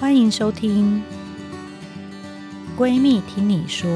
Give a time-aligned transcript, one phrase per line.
[0.00, 1.02] 欢迎收听
[2.80, 3.90] 《闺蜜听你说》。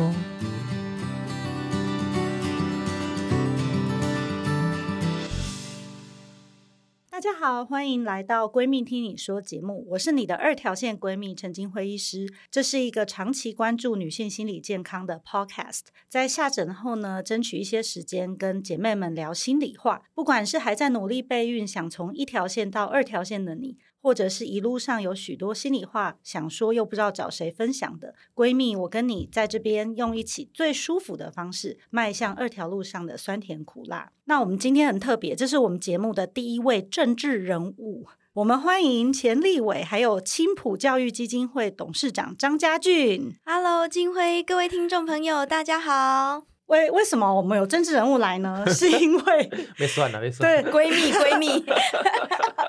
[7.08, 12.28] 大家好，欢迎来到《闺蜜听你说》节目，我是你的二条线闺蜜陈金辉医师。
[12.50, 20.02] 这是一个长期关注女性心理健康的 podcast，在下诊后呢，争取一些时间跟姐妹们聊心里话。
[20.12, 23.78] 不管是还在努力备孕，想从一条线到二条线的你。
[24.04, 34.12] 或者是一路上有许多心里话想说，又不知道找谁分享的闺蜜，我跟你在这边用一起最舒服的方式，迈向二条路上的酸甜苦辣。
[34.26, 43.32] 那我们今天很特别，这是我们节目的第一位政治人物，我们欢迎前立委，还有青埔教育基金会董事长张家俊。
[43.46, 46.53] Hello，菁徽，各位听众朋友，大家好。
[46.66, 48.64] 为为什么我们有政治人物来呢？
[48.72, 50.62] 是因为 没算了，没算。
[50.62, 51.64] 对， 闺蜜，闺蜜。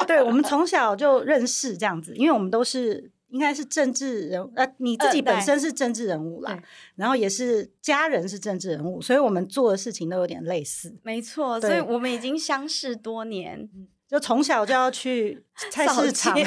[0.05, 6.63] 对，我们从小就认识这样子，因为我们都是应该是政治人物，呃，你自己本身是政治人物啦，呃、
[6.95, 10.95] 然后也是家人是政治人物，所以我们做的事情都有点类似。
[11.03, 13.69] 没错，所以我们已经相识多年。
[14.07, 16.37] 就从小就要去 菜市场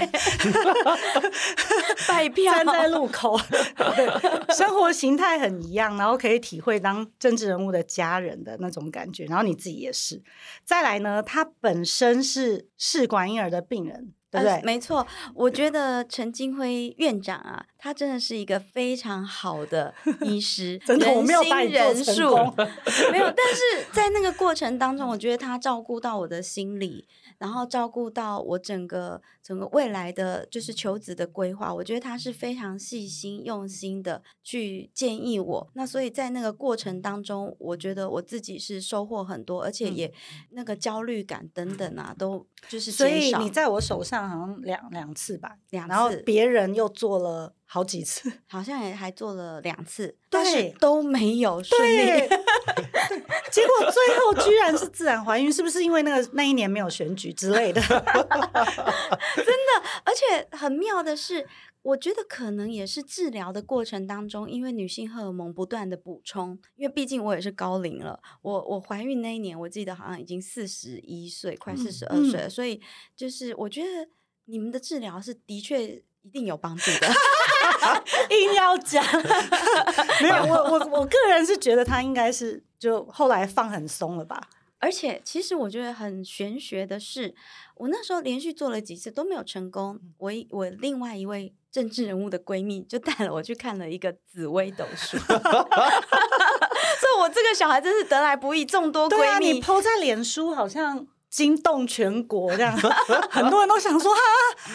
[2.07, 3.39] 拜票，站在路口，
[3.77, 10.23] 对，生活形态很一样，然后可以体会当政治人物的家人的那种感觉，然后你自己也是。
[10.65, 14.53] 再来呢，他本身是试管婴儿的病人，对不对？
[14.55, 22.55] 呃、没错，我觉得陈金辉院长啊，他真的是一个非常好的医师， 真的人我没有把你做成功，
[23.11, 27.09] 没有，但是在那个过程当中，我觉得他照顾到我的心理。
[27.39, 35.71] 然后照顾到我整个整个未来的就是求职的规划，我觉得他是非常细心用心的去建议我。
[35.75, 40.13] 那所以在那个过程当中，我觉得我自己是收获很多，而且也
[40.51, 42.91] 那个焦虑感等等啊，都就是。
[42.91, 47.55] 所以你在我手上好像两两次吧，两次，然后别人又做了。
[47.71, 51.97] 好几次，好像也还做了两次，对但是都没有顺利。
[51.97, 52.29] 对
[53.53, 57.81] 结果最后居然是自然怀孕，是不是因为那个那一年没有选举之类的？
[57.83, 61.47] 真的，而且很妙的是，
[61.83, 68.21] 我觉得可能也是治疗的过程当中，因为女性荷尔蒙不断的补充，因为毕竟我也是高龄了。
[68.43, 72.81] 我我怀孕那一年，我记得好像已经四十一岁，快四十二岁了，嗯、所以
[73.15, 74.09] 就是我觉得
[74.47, 77.09] 你们的治疗是的确一定有帮助的。
[78.31, 79.05] 硬要讲，
[80.23, 84.41] 没有我我我个人是觉得他应该是就后来放很松了吧。
[84.81, 87.35] 而且其实我觉得很玄学的是，
[87.75, 89.99] 我那时候连续做了几次都没有成功。
[90.19, 99.55] 我我另外一位政治人物的闺蜜就带了我去看了一个紫微斗数， 所以我这个小孩真是得来不易，众多闺蜜。
[99.55, 101.09] 你 po 在脸书好像。
[101.31, 102.75] 惊动全国，这样
[103.31, 104.21] 很多人都想说哈，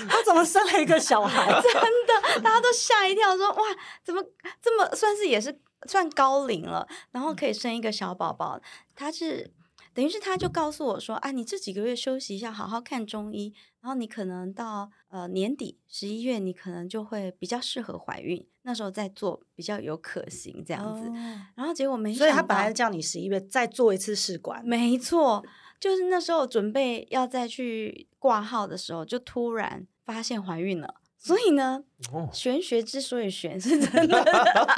[0.07, 1.47] 他怎么生了一个小孩？
[1.61, 3.63] 真的，大家都吓一跳说，说哇，
[4.03, 4.23] 怎么
[4.61, 8.61] 这么算是也是算高龄了，然后可以生一个小宝宝？
[8.95, 9.51] 他是
[9.95, 21.07] 等于是他就告诉我说，啊，你这几个月休息一下，好好看中医，然后你可能到呃年底十一月，你可能就会比较适合怀孕，那时候再做比较有可行这样子。
[21.07, 21.13] 哦、
[21.55, 25.43] 然后结果没，所以他本来叫你十一月再做一次试管，没错。
[25.83, 30.95] 就是那时候准备要再去挂号的时候，就突然发现怀孕了。
[31.17, 31.83] 所以呢，
[32.13, 34.23] 哦、玄学之所以玄是真的，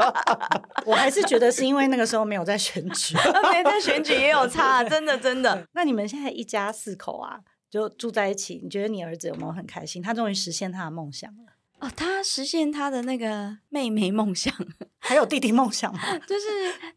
[0.87, 3.15] 我还是觉得是因为那个时候没有在选举，
[3.53, 5.63] 没在选举也有差，真的真的。
[5.73, 7.39] 那你们现在一家四口啊，
[7.69, 10.01] 就住在一起，你觉得你儿子有没有很开心？
[10.01, 11.53] 他终于实现他的梦想了。
[11.85, 14.51] 哦，他实现他的那个妹妹梦想，
[14.97, 15.99] 还有弟弟梦想吗？
[16.25, 16.47] 就是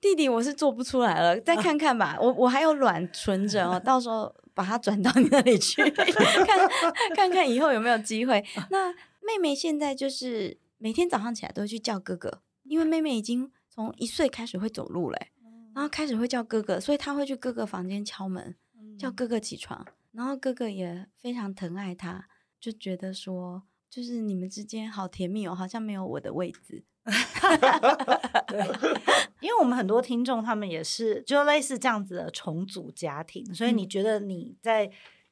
[0.00, 2.16] 弟弟，我是做不出来了，再看看吧。
[2.18, 6.68] 我我还有卵存着哦，到时候把它转到你那里去，看
[7.14, 8.42] 看看以后有没有机会。
[8.70, 8.90] 那
[9.20, 15.32] 妹妹现在就是每天早上起来都会去叫哥哥，因为妹妹已经从一岁开始会走路嘞，
[15.74, 18.56] 然后开始会叫哥哥，所以他会去哥哥房间敲门，
[18.98, 22.26] 叫哥哥起床，然后哥哥也非常疼爱他，
[22.58, 23.64] 就觉得说。
[23.90, 26.84] 就是你们之间好甜蜜哦，好像没有我的位置。
[28.48, 28.60] 对，
[29.40, 34.90] 因为我们很多听众他们也是就类似这样子的重组家庭，所以你觉得你在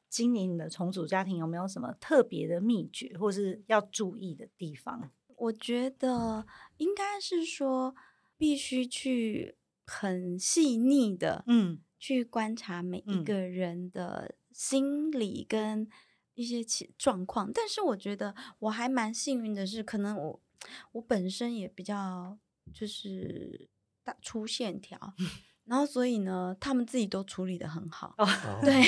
[0.08, 5.10] 经营你的重组家庭有没有什么特别的秘诀，或是要注意的地方？
[5.36, 6.46] 我觉得
[6.78, 7.94] 应该是说，
[8.38, 15.86] 必须去很细腻的，嗯，去观察每一个人的心理跟。
[16.36, 20.40] 一些情状况，但是我觉得我还蛮幸运的是，可能我
[20.92, 22.38] 我本身也比较
[22.72, 23.68] 就是
[24.04, 24.98] 大粗线条，
[25.64, 28.26] 然后所以呢，他们自己都处理得很好，哦、
[28.62, 28.82] 对，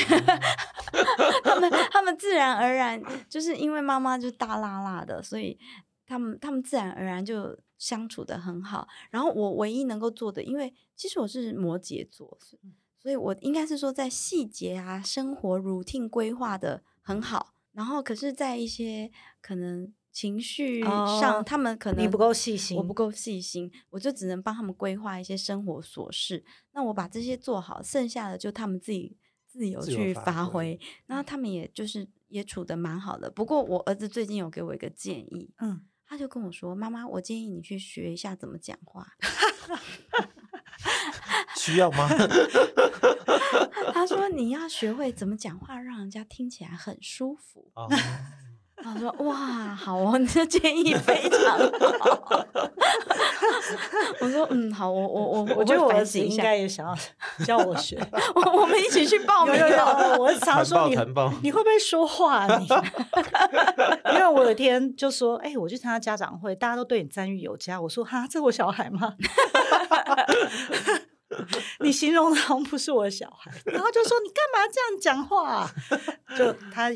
[1.43, 5.59] 他们他们自然而然就是因为妈妈就大辣辣的，所以
[6.07, 8.87] 他们他们自然而然就相处得很好。
[9.11, 12.39] 然后我唯一能够做的，因为其实我是摩羯座，
[13.01, 17.55] 所以我应该是说在细节啊、生活 routine 规划得很好。
[17.73, 19.11] 然后可是，在一些
[19.41, 19.93] 可能。
[20.11, 26.45] 情绪上，哦、他们可能你不够细心，我不够细心，我就只能帮他们规划一些生活琐事。
[26.73, 29.17] 那我把这些做好，剩下的就他们自己
[29.47, 30.81] 自由去发挥。
[31.07, 33.31] 然后他们也就是也处的蛮好的。
[33.31, 39.07] 不过我儿子最近有给我一个建议，嗯，他就跟我说：“妈妈，我建议你去学一下怎么讲话。”
[41.73, 42.09] 需要吗？
[43.93, 47.71] 他说：“你要学会怎么讲话，让人家听起来很舒服。
[47.75, 47.89] 哦”
[48.81, 49.35] 他说：“哇，
[49.75, 51.59] 好哦，你的建议非常
[51.99, 52.47] 好。
[54.21, 56.97] ”我说：“嗯，好，我我我我觉得我儿子应该也想要
[57.45, 57.99] 教我学，
[58.37, 59.55] 我我们一起去报名。
[59.57, 59.85] 有有有，
[60.23, 60.97] 我常说你
[61.43, 62.47] 你会不会说话？
[62.57, 62.69] 你
[64.15, 69.15] 因为我有一天就说：‘哎，我去参加家长会，大家都对你赞誉有加。’我说：‘哈，这我小孩吗？’
[71.81, 75.69] 你形容的好像不是我的小孩，然后就说：‘你干嘛这样讲话？’
[76.37, 76.91] 就 他。”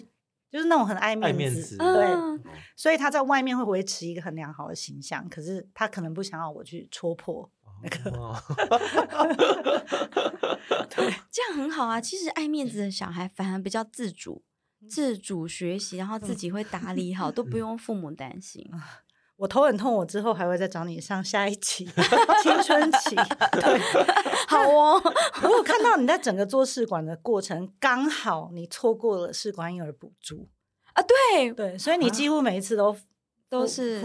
[0.52, 2.38] 就是那种很爱面子，爱面子对，嗯、
[2.76, 7.50] 所以他在外面会维持一个很良好的形象，可是他可能不想要我去戳破
[7.82, 8.10] 那个。
[8.10, 8.36] 哦、
[10.94, 11.98] 对，这样很好啊。
[11.98, 14.44] 其实爱面子的小孩反而比较自主、
[14.86, 18.70] 自主学习，然后自己会打理好，嗯、都不用父母担心。
[19.42, 21.84] 我头很痛，我之后还会再找你上下一期
[22.44, 23.16] 青春期。
[23.50, 23.80] 对，
[24.46, 25.02] 好哦。
[25.42, 30.48] 我有看到你在整个做试管的过程，刚好你错过了试管婴儿补助
[30.92, 32.96] 啊，对对，所以你几乎每一次都、啊、
[33.48, 34.00] 都是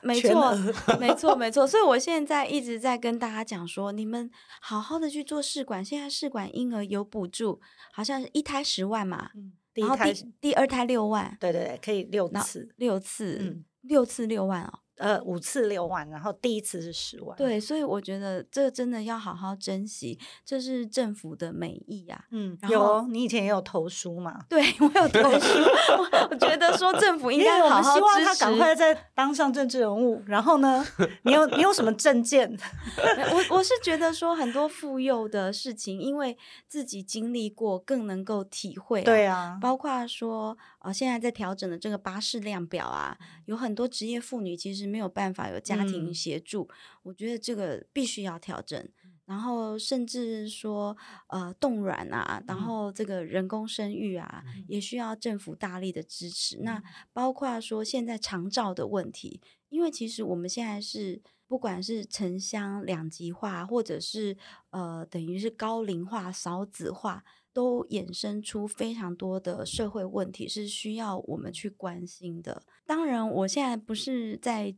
[0.00, 0.56] 没错，
[0.98, 1.66] 没错，没错。
[1.68, 4.30] 所以我现在一直在跟大家讲说，你们
[4.62, 5.84] 好好的去做试管。
[5.84, 7.60] 现在试管婴儿有补助，
[7.92, 13.64] 好像是一胎十万嘛，嗯、第一胎第第二胎六万，对对对，可以六次，六次，嗯。
[13.80, 17.36] 六次六万哦，呃，五次六万，然后第一次是十万。
[17.36, 22.24] 对，所以我觉得这真的要好好珍惜，这是政府的美意啊。
[22.30, 24.44] 嗯，有，你以前也有投书嘛？
[24.48, 25.58] 对， 我有投书。
[25.98, 30.22] 我，我觉得说政府应该好好支持，他赶快再当上政治人物。
[30.26, 30.84] 然后呢，
[31.22, 32.48] 你有你有什么政见？
[33.32, 36.36] 我我是觉得说很多妇幼的事情，因为
[36.66, 39.04] 自己经历过，更能够体会啊。
[39.04, 40.58] 对啊，包括说。
[40.80, 48.88] 哦，现在在调整的这个巴士量表啊，有很多职业妇女其实没有办法有家庭协助，嗯、我觉得这个必须要调整。
[49.26, 50.96] 然后甚至说，
[51.26, 56.56] 呃，冻卵啊，然后这个人工生育啊，嗯、也需要政府大力的支持。
[56.56, 56.82] 嗯、那
[57.12, 64.34] 包括说现在长照的问题，因为其实我们现在是不管是城乡两极化，或者是
[64.70, 67.22] 呃，等于是高龄化、少子化。
[67.52, 72.62] 都衍生出非常多的社会问题，是需要我们去关心的。
[72.86, 74.74] 当然，我现在不是在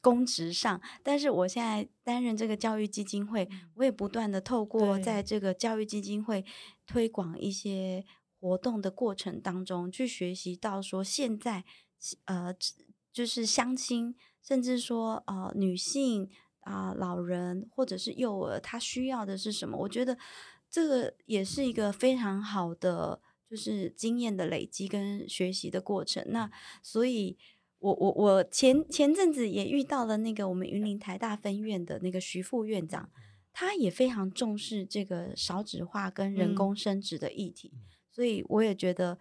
[0.00, 6.44] 公职上，但是我现在担任这个教育基金会，我也不断的透过在这个教育基金会
[6.86, 8.04] 推广一些
[8.40, 11.64] 活动的过程当中，去学习到说现在
[12.24, 12.54] 呃，
[13.12, 16.28] 就是相亲，甚至说呃女性
[16.60, 19.76] 啊、呃、老人或者是幼儿，他需要的是什么？
[19.78, 20.18] 我觉得。
[20.76, 23.18] 这个也是一个非常好的，
[23.48, 26.22] 就是经验的累积跟学习的过程。
[26.28, 26.50] 那
[26.82, 27.38] 所以
[27.78, 33.08] 我，我我我前前阵子也遇到了那个我们云林台大分院的那个徐副院长，
[33.54, 37.70] 他也非常重视这个少子化跟人工生殖的议题。
[37.72, 37.80] 嗯、
[38.12, 39.18] 所以我也觉得，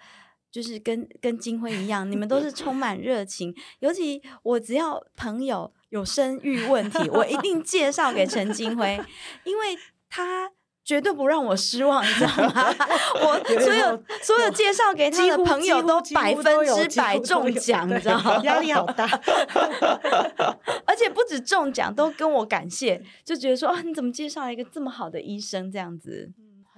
[0.52, 3.56] 就是跟跟金辉一样，你们都是充满热情。
[3.80, 9.00] 尤其我只要朋友有生育问题，我一定介绍给陈金辉，
[9.46, 9.78] 因为
[10.10, 10.52] 他。
[10.86, 12.76] 绝对不让我失望，你知道吗？
[13.20, 18.40] 我所有所有介绍给他的朋友都百分之百中奖，你知道吗？
[18.44, 19.04] 压力好大，
[20.86, 26.32] 而且不止中奖，都跟我感谢，就觉得说啊，你怎么介绍了一个这么好的医生这样子？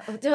[0.06, 0.30] 我就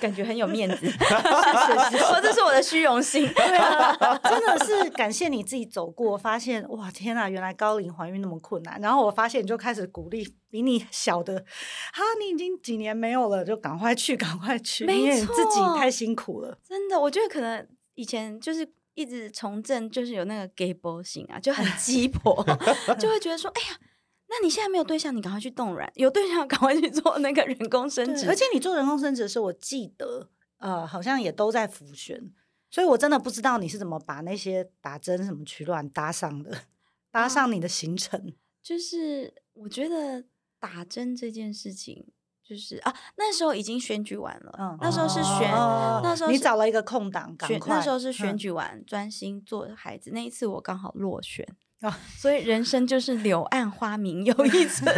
[0.00, 3.30] 感觉很有面子， 是是是，我这是我的虚荣心。
[3.34, 8.80] 对啊， 真的是感谢你自己走过，发现哇，天啊，原来高龄怀孕那么困难。
[8.80, 11.38] 然后我发现你就开始鼓励比你小的，
[11.92, 16.58] 哈，你已经几年没有了，就赶快去，赶快去，没错，因为你自己太辛苦了。
[16.66, 22.44] 真的，我觉得可能以前就是一直从政，就是有那个 gay boy 型啊，就很鸡婆，
[22.98, 23.76] 就会觉得说，哎呀。
[24.34, 28.26] 那你现在没有对象，你赶快去冻卵；有对象，赶快去做那个人工生殖。
[28.28, 32.32] 而且你做人工生殖的时候，我记得呃，好像也都在浮选，
[32.70, 36.62] 所以我真的不知道你是怎么把那些打针、什么取卵搭上的，
[37.10, 38.18] 搭上你的行程。
[38.18, 40.24] 啊、就是我觉得
[40.58, 42.06] 打针这件事情，
[42.42, 47.76] 就是啊，那时候已经选举完了，嗯，那时候是选，哦、那时候你找了一个空档，赶快。
[47.76, 50.10] 那时候是选举完，专、嗯、心做孩子。
[50.14, 51.46] 那一次我刚好落选。
[51.82, 54.94] 哦，所以人生就是柳暗花明又一 村。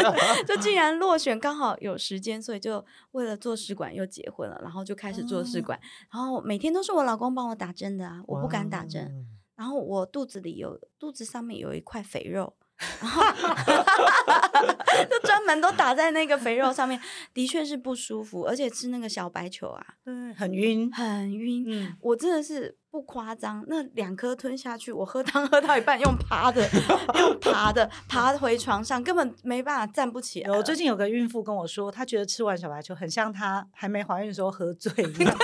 [0.47, 5.81] 就竟然落选，刚好有时间，所以就为了做试管又结婚了，然后就开始做试管，
[6.13, 9.27] 然后每天都是我老公帮我打针的啊，我不敢打针，
[9.57, 12.55] 然后我肚子里有肚子上面有一块肥肉。
[13.01, 13.23] 然后
[15.09, 17.01] 就专门都打在那个肥肉上面，
[17.33, 21.65] 的确是不舒服，而且吃那个小白球啊，嗯，很晕，很晕。
[21.69, 26.65] 嗯，我真的是不夸张，那两颗吞下去，我喝汤 喝到一半用爬的，
[27.19, 30.57] 用爬的爬回床上，根本没办法站不起来。
[30.57, 35.37] 我最近有个孕妇跟我说，她觉得吃完小白球很像她还没怀孕的时候喝醉一样，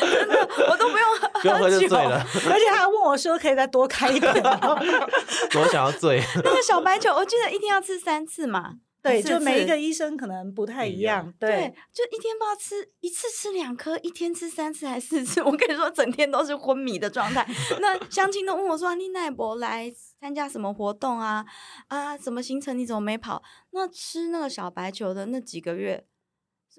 [0.00, 2.18] 真的，我都不用喝，不用喝就醉了，
[2.50, 6.20] 而且她还问我说可以再多开一点，我想要醉。
[6.42, 8.72] 那个小白球，我记得一天要吃三次嘛。
[9.04, 11.30] 对，就每一个医生可能不太一样。
[11.38, 15.42] 对，对，就一天不知道吃一次吃两颗，一天吃三次还是四次？
[15.42, 17.46] 我跟你说，整天都是昏迷的状态。
[17.82, 21.44] 那相亲都问我说：“你奈博来参加什么活动啊？
[21.88, 22.78] 啊，什么行程？
[22.78, 23.42] 你怎么没跑？”
[23.72, 26.06] 那吃那个小白球的那几个月，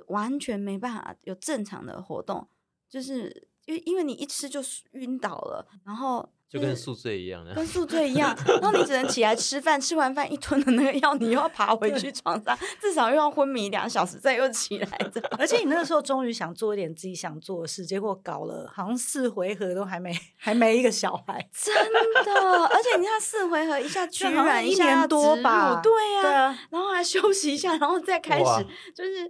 [0.07, 2.49] 完全没办法有正常的活动，
[2.89, 4.61] 就是因为因为你一吃就
[4.93, 6.27] 晕倒了，然后。
[6.49, 15.21] 就跟宿醉一样的， 跟宿醉一样，然后你只能起来吃饭，吃完饭一吞的那个药，你又要爬回去床上，至少又要昏迷两小时，再又起来的。
[15.37, 22.65] 而且你那个时候终于想做一点自己想做的事，结果搞了好像四回合都还没还没一个小孩， 真的。
[22.65, 29.29] 而且你看四回合一下居然一年多吧，对呀、啊，对啊，然后还休息一下，然后再开始就是。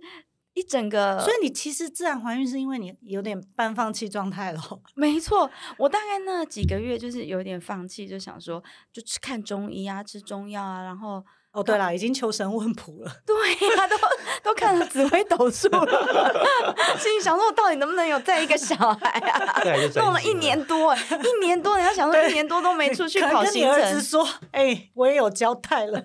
[0.55, 4.59] 一整个，所以你其实自然怀孕是因为你有点半放弃状态了。
[4.95, 11.23] 没错，我大概那几个月就是有点放弃，就想说就去看中医啊，吃中药啊，然后。
[11.55, 13.11] 哦，对了，已经求神问卜了。
[13.25, 13.35] 对
[13.69, 13.95] 呀、啊，都
[14.43, 16.35] 都看了 紫微斗数了，
[16.99, 19.63] 心里想说，我到底能不能有再一个小孩啊？
[19.95, 23.53] 弄了一年多，一年多，你要想说一年多都没出去跑行程。
[23.53, 26.03] 跟你儿子说，哎、欸，我也有交代了，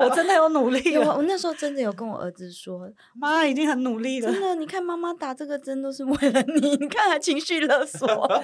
[0.00, 1.14] 我真的有努力了。
[1.14, 4.32] 我那时候真的有跟我儿子说，妈已经很努力了。
[4.32, 8.42] 真的，你看妈妈打这个针都是为了你，你看还情绪勒索。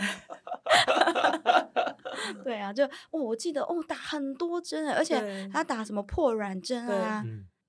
[2.45, 7.25] 对啊，就哦，我记得哦，打很多针，而且他打什么破卵针啊，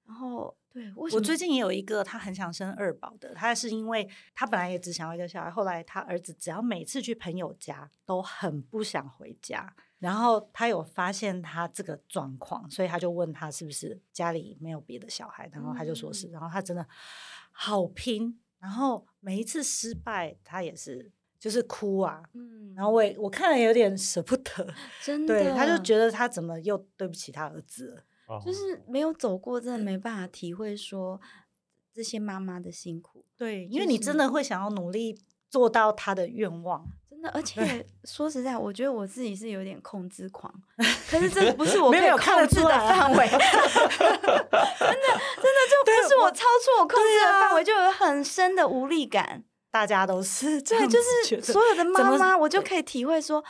[0.06, 16.86] 然后对，我最近也有一个他很想生二宝的，他是因为他本来也只想要一个小孩，后来他儿子只要每次去朋友家都很不想回家，然后他有发现他这个状况，所以他就问他是不是家里没有别的小孩，然后他就说是，然后他真的
[17.52, 21.12] 好拼，然后每一次失败他也是。
[21.38, 28.04] 就是哭啊，嗯，然后我也我看了有点舍不得，真的，对，他就觉得他怎么又对不起他儿子了，
[28.44, 28.52] 就。
[28.54, 31.20] 是没有走过，真的没办法体会说
[31.94, 37.86] 这些妈妈的辛苦，对，因为你真的会想要努力做到她的愿望，真的，而且。
[38.06, 40.54] 说实在，我觉得我自己是有点控制狂，
[41.10, 44.90] 可是这不是我可以控制的范围， 真的，真
[45.52, 49.44] 的就不是我超出我控制的范围，就有很深的无力感。
[49.72, 53.44] 大家都是对，就是所有的妈妈，我就可以体会说，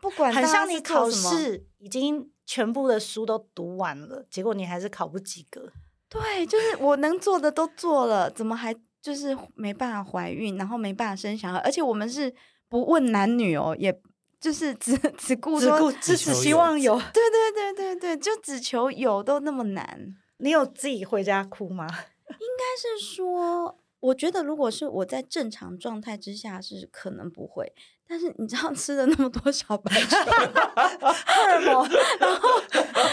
[0.00, 5.72] 不管很像你考试已经全部的书都读完了，结果你还是考不及格。
[6.08, 12.34] 对，就是我能做的都做了，怎么还就是没办法怀孕，然后没办法生小孩，而且我们是
[12.68, 13.98] 不问男女哦，也
[14.40, 20.16] 就是只 只顾说只只希望有，对对对对对，就只求有都那么难。
[20.38, 21.86] 你有自己回家哭吗？
[22.28, 23.78] 应该是说。
[24.02, 27.72] 我觉得，如果是我在正常状态之下，是可能不会。
[28.04, 30.16] 但是你知道，吃了那么多小白球，
[31.00, 32.48] 荷尔蒙，然后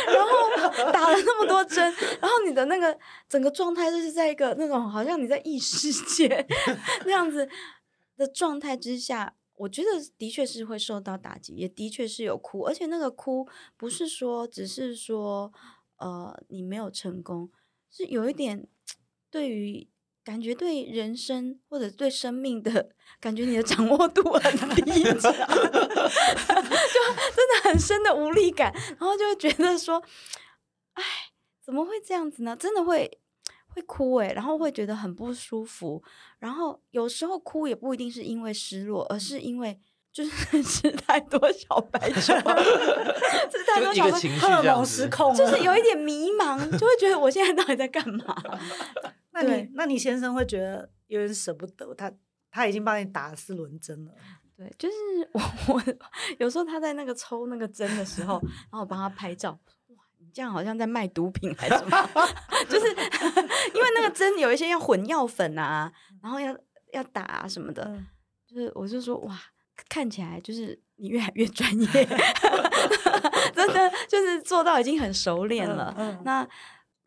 [0.07, 2.97] 然后打了那么多针，然后你的那个
[3.29, 6.45] 整个状态就是在一个那种好像你在异世界
[7.05, 7.47] 那样子
[8.17, 15.53] 的状态之下，我觉得的确是会受到打击，也的确是有哭，而且那个哭不是说只是说
[15.97, 17.51] 呃你没有成功，
[17.91, 18.67] 是有一点
[19.29, 19.87] 对于。
[20.29, 25.33] 感觉对人生或者对生命的感觉，你的掌握度很低， 就真的
[27.63, 29.99] 很深的无力感，然后就会觉得说，
[30.93, 31.03] 哎，
[31.65, 32.55] 怎么会这样子呢？
[32.55, 33.19] 真的会
[33.69, 36.03] 会哭诶，然后会觉得很不舒服，
[36.37, 39.79] 然后有时候哭也不一定是因为失落，而是因为
[40.19, 42.19] 就是 吃太多小白球，
[43.49, 48.35] 吃太多小白球，荷尔蒙失控，就是有一点迷茫，就会觉得我现在到底在干嘛？
[49.31, 52.11] 那你那你先生会觉得有点舍不得，他
[52.51, 54.11] 他已经帮你打了四轮针了。
[54.57, 54.95] 对，就是
[55.31, 55.83] 我我
[56.37, 62.09] 有时候他在那个抽那个针的时候，然后我帮他拍照，哇，你这样好像在卖毒品还是什么？
[62.67, 65.89] 就是因为那个针有一些要混药粉啊，
[66.21, 66.53] 然后要
[66.91, 68.05] 要打啊什么的，嗯、
[68.45, 69.39] 就是我就说哇。
[69.87, 71.87] 看起来就是你越来越专业，
[73.55, 75.93] 真的就是做做到已经很熟练了。
[75.97, 76.47] 嗯嗯、那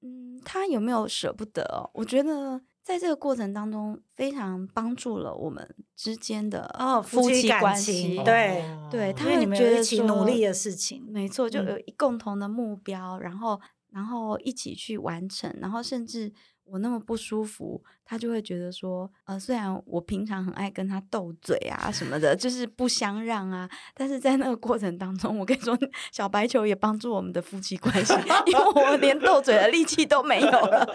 [0.00, 1.90] 嗯，他有没有舍不得哦？
[1.92, 8.18] 我觉得在这个过程当中，非常帮助了我们之间的哦夫妻关系。
[8.18, 13.60] 哦、对对，他会觉得一起努力的事情，没错，就有共同的目标，嗯、然后
[13.90, 16.32] 然后一起去完成，然后甚至。
[16.72, 25.78] 我那么不舒服，他就会觉得说，呃，虽然我平常很爱跟他斗嘴啊什么的，就是不相让啊，但是在那个过程当中，我跟你说，
[26.10, 28.14] 小白球也帮助我们的夫妻关系，
[28.46, 30.86] 因为我连斗嘴的力气都没有了，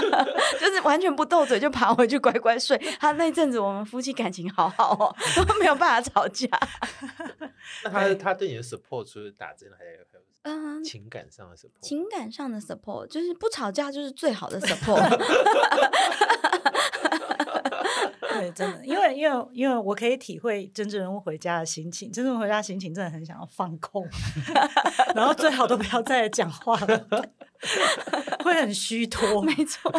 [0.58, 2.78] 就是完全不斗嘴就爬回去乖乖睡。
[2.98, 5.14] 他那阵子我们夫妻感情好好哦，
[5.46, 6.48] 都没有办法吵架。
[7.84, 10.25] 那他他对你的 support 除了打针还有还有？
[10.46, 14.96] 嗯，情感上的 support，情感上的 support 就是不吵架就是最好的 support。
[18.50, 24.06] 对，真的，因为因为因为我可以体会真正人物回家的心情，真正人物回家的心情真的很想要放空，
[25.14, 27.06] 然后最好都不要再讲话了，
[28.44, 29.42] 会很虚脱。
[29.44, 29.92] 没错，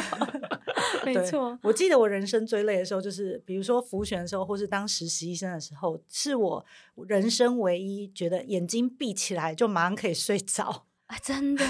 [1.06, 1.58] 没错。
[1.62, 6.66] 我记得我人生最累的时候，就是比如说辅选的时候，或是当实习医生的时候，是我
[7.08, 11.18] 人生唯一觉得眼睛闭起来就马上可以睡着啊！
[11.22, 11.66] 真的。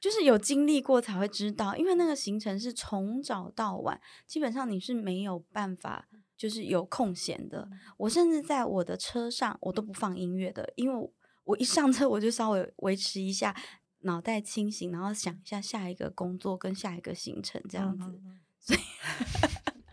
[0.00, 7.68] 就是有经历过才会知道，因为那个行程是从早到晚，基本上你是没有办法就是有空闲的。
[7.96, 11.10] 我甚至在我的车上，我都不放音乐的，因为
[11.44, 13.54] 我一上车我就稍微维持一下
[14.00, 18.20] 脑袋清醒，然后想一下下一个工作跟下一个行程这样子，
[18.58, 18.80] 所以。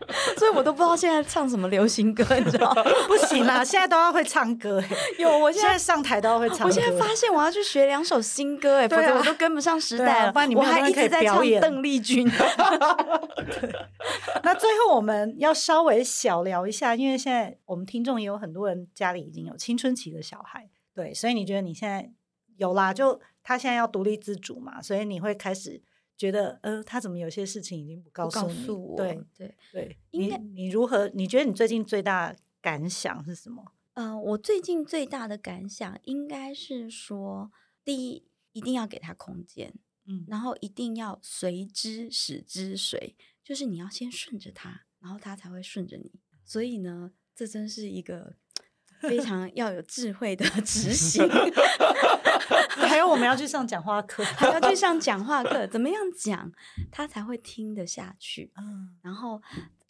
[0.38, 2.82] 所以我都不知道现在唱什么流行歌，你知道吗？
[3.06, 4.82] 不行啦，现在都要会唱歌。
[5.18, 6.64] 有，我现在，上台都要会唱歌。
[6.64, 10.32] 我现在发现我要去学两首新歌，哎、啊，否则我都跟不上时代了。
[10.32, 12.26] 啊、我还一直在唱邓丽君。
[14.42, 22.10] 那最后我们要稍微小聊一下，因为现在我们听众也有很多人家里已经有青春期的小孩，对，所以你觉得你现在
[22.56, 22.94] 有啦？
[22.94, 25.82] 就他现在要独立自主嘛，所以你会开始。
[26.18, 31.08] 觉得呃，他怎么有些事情已经不告诉我对对对，你你如何？
[31.14, 33.64] 你觉得你最近最大感想是什么？
[33.94, 37.52] 呃，我最近最大的感想应该是说，
[37.84, 39.72] 第一，一定要给他空间，
[40.06, 46.20] 嗯，然后一定要随之使之随，就是你要先顺着他，然后他才会顺着你。
[46.44, 48.34] 所以呢，这真是一个
[49.02, 51.24] 非常要有智慧的执行。
[52.86, 56.52] 还有我们要去上讲话课， 还要去上讲话课，怎么样讲
[56.90, 58.52] 他才会听得下去？
[58.56, 59.40] 嗯，然后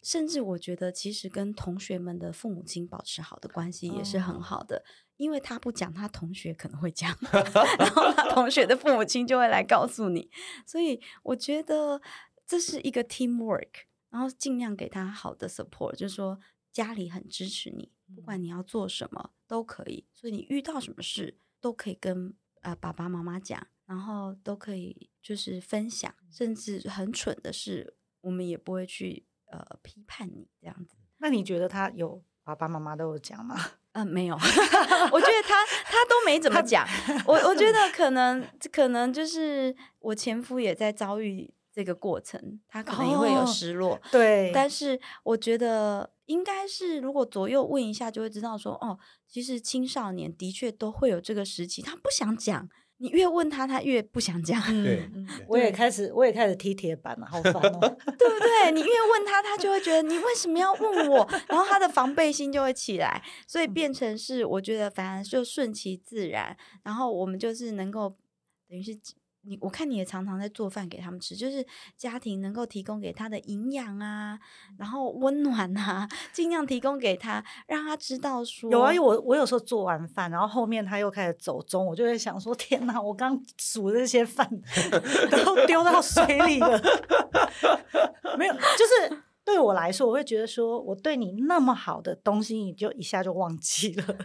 [0.01, 4.83] 甚至我觉得，其实跟同学们的父母亲保持好的关系也是很好的，哦、
[5.17, 7.15] 因为他不讲，他同学可能会讲，
[7.77, 10.29] 然后他同学的父母亲就会来告诉你，
[10.65, 12.01] 所以我觉得
[12.47, 13.69] 这是一个 teamwork，
[14.09, 16.39] 然后尽量给他好的 support，就是说
[16.71, 22.33] 家里很支持你，不管你要做什么都可以，所以你遇到什么事都可以跟。
[22.61, 30.95] 呃，爸爸妈妈讲，然后都可以就是分享，甚至很蠢的事，我们也不会去呃批判你这样子。
[31.17, 33.55] 那你觉得他有爸爸妈妈都有讲吗？
[33.93, 34.35] 嗯、 呃，没有，
[35.11, 36.87] 我觉得他他都没怎么讲。
[37.25, 43.95] 我我觉得可能可能就是我前夫也在遭遇这个过程，他可能也会有失落。
[43.95, 46.11] 哦、对，但是我觉得。
[46.29, 54.61] 应该是，如果左右问一下，就会知道说，哦，其实青少年的确都会有这个时期，他不想讲，你越问他，他越不想讲。
[54.83, 55.09] 对，
[55.47, 57.79] 我也开始，我也开始踢铁板了，好烦哦，
[58.19, 58.71] 对不对？
[58.71, 68.15] 你越问他，他就会觉得你为什么要问我，然后他的防备心就会起来，所以变成是，我觉得反而就顺其自然，然后我们就是能够
[68.69, 68.95] 等于是。
[69.41, 71.65] 你我看你也常常在做饭给他们吃，就是
[71.97, 74.37] 家庭能够提供给他的营养啊，
[74.77, 78.93] 然后温暖啊， 尽量提供给他，让他知道说有啊。
[78.99, 84.45] 我我有时候做完饭，然后后面他又开始走中，我就会想说：天哪，我刚煮的这些饭
[85.45, 86.79] 都丢到水里了。
[88.37, 94.17] 没有，就是对我来说，我会觉得说我对你那么好的东西，你就一下就忘记了。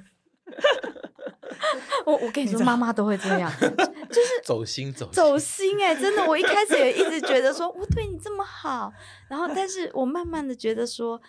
[2.07, 8.93] 我我跟你说，妈妈都会这样， 就是走心走走心哎、欸，真的，我一开始也一直觉得说，我对你这么好，
[9.29, 11.21] 然后，但是我慢慢的觉得说，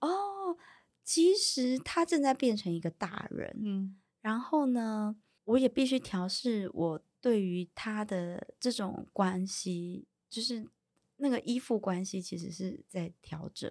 [0.00, 0.56] 哦，
[1.04, 10.68] 其实他正在变成一个大人，嗯，然后呢，我也必须调试我对于他的这种关系，就是
[11.16, 13.70] 那个依附关系，其实是在调整，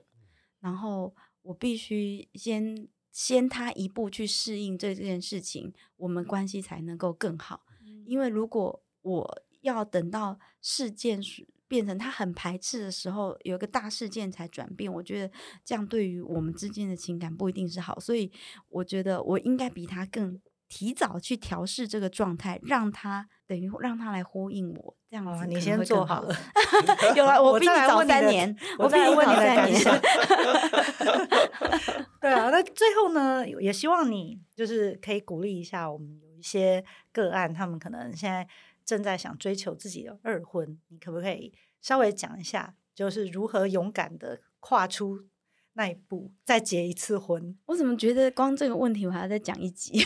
[0.59, 2.87] 然后我必须先。
[3.17, 7.65] 先他一步去适应这件事情，我们关系才能够更好。
[8.05, 11.19] 因为如果我要等到事件
[11.67, 15.33] 变成他很排斥的时候，有个大事件才转变，我觉得
[15.65, 17.99] 这样对于我们之间的情感不一定是好。
[17.99, 18.31] 所以
[18.69, 26.35] 我觉得我应该比他更提早去调试这个状态，让他等于让他来呼应我，这样子你先做好了。
[27.15, 29.81] 有了， 我比你早三年，我比你早三年。
[32.19, 38.45] 对啊，那最后呢，也希望你就是可以鼓励一下我们有一些个案，他们可能现在
[38.83, 45.21] 正在想追求自己的二婚，你可不可以稍微讲一下，就是如何勇敢的跨出
[45.77, 47.55] 那一步，再结一次婚？
[47.67, 49.91] 我怎么觉得光这个问题我还要再讲一集？
[50.01, 50.05] 应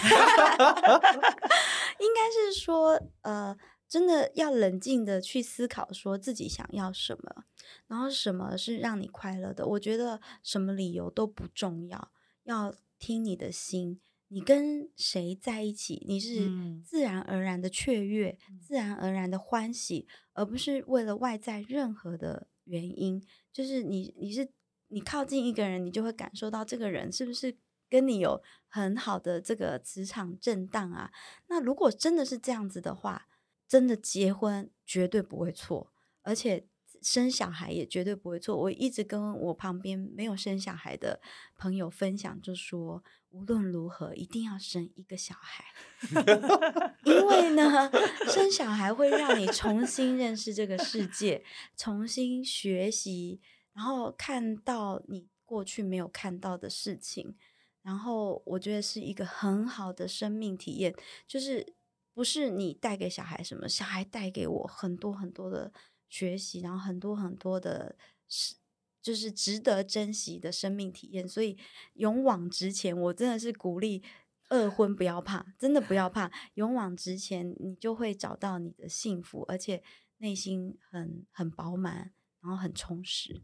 [2.13, 3.57] 该是说，呃，
[3.87, 7.45] 真的要冷静的去思考，说自己想要什么，
[7.87, 9.65] 然后什么是让你快乐的。
[9.65, 12.11] 我觉得什么理由都不重要，
[12.43, 14.01] 要听你的心。
[14.27, 16.51] 你跟谁在一起，你是
[16.83, 23.23] 自然而然的雀跃，嗯、自然而然的欢喜，而不是为了外在任何的原因。
[23.53, 24.51] 就是你，你是。
[24.91, 27.57] 你靠近一个人，你就会感受到这个人是不是
[27.89, 31.11] 跟你有很好的这个磁场震荡啊？
[31.47, 33.27] 那如果真的是这样子的话，
[33.67, 36.67] 真的结婚绝对不会错，而且
[37.01, 38.55] 生小孩也绝对不会错。
[38.55, 41.19] 我一直跟我旁边没有生小孩的
[41.57, 45.65] 朋友分享，就说无论如何一定要生一个小孩，
[47.05, 47.89] 因为呢，
[48.27, 51.43] 生小孩会让你重新认识这个世界，
[51.75, 53.41] 重新学习。
[53.73, 57.35] 然后看到你过去没有看到的事情，
[57.81, 60.95] 然后我觉得是一个很好的生命体验，
[61.27, 61.73] 就是
[62.13, 65.71] 不是你带给小孩什么，小孩带给我很多很多的
[66.09, 67.95] 学习，然后很多很多的
[68.27, 68.55] 是
[69.01, 71.27] 就是值得珍惜的生命体验。
[71.27, 71.57] 所以
[71.93, 74.03] 勇往直前，我真的是鼓励
[74.49, 79.81] 二婚不要怕，真的不要怕， 勇往直前，你就会找到你的幸福，而且
[80.17, 83.41] 内心很很饱满，然后很充实。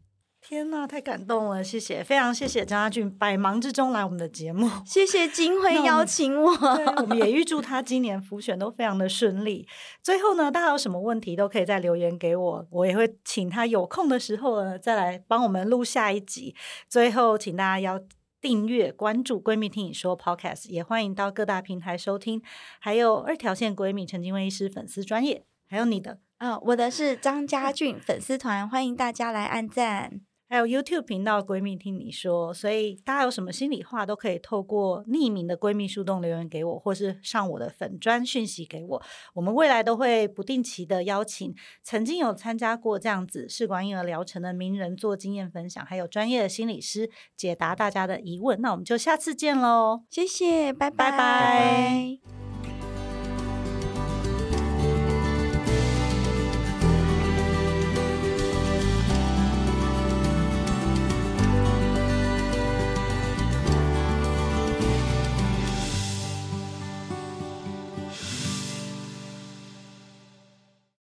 [0.48, 1.62] 天呐，太感动了！
[1.62, 6.50] 谢谢，非常谢谢张家俊百忙之中来我们的节目，谢谢金辉邀请我。
[6.50, 9.68] 我，我们也预祝他今年复选都非常的顺利。
[10.02, 16.56] 最后呢，大家有什么问题都可以再留言给我，我也会请他有空的时候呢再来帮我们录下一集。
[16.88, 18.00] 最后，请大家要
[18.40, 22.40] 订阅关注“闺蜜听你说 ”Podcast，也欢迎到各大平台收听。
[22.80, 30.22] 还有二条线闺蜜陈菁徽医师粉丝专业，还有你的啊、哦，我的是张家俊粉丝团，欢迎大家来按赞。
[30.48, 39.02] 还有 YouTube 频道“闺蜜听你说”，所以大家有什么心里话都可以透过匿名的闺蜜树洞留言给我，或是上我的粉砖讯息给我。
[39.34, 48.60] 我们未来都会不定期的邀请曾经有参加过这样子试管婴儿疗程的名人做经验分享，还有专业的心理师解答大家的疑问。
[48.60, 51.10] 那我们就下次见喽，谢谢，拜拜。
[51.10, 52.47] 拜拜。